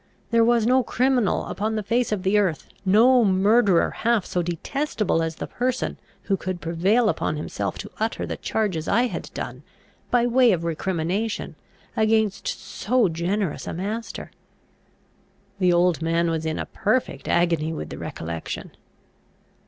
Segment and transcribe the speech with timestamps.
[0.31, 5.21] There was no criminal upon the face of the earth, no murderer, half so detestable
[5.21, 9.61] as the person who could prevail upon himself to utter the charges I had done,
[10.09, 11.53] by way of recrimination,
[11.95, 14.31] against so generous a master.
[15.59, 18.71] The old man was in a perfect agony with the recollection.